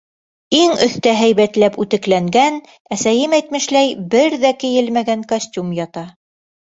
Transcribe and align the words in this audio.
Иң 0.59 0.71
өҫтә 0.85 1.11
һәйбәтләп 1.17 1.75
үтекләнгән, 1.83 2.57
әсәйем 2.95 3.35
әйтмешләй, 3.39 3.91
бер 4.15 4.37
ҙә 4.45 4.51
кейелмәгән 4.65 5.23
костюм 5.35 5.69
ята. 5.81 6.05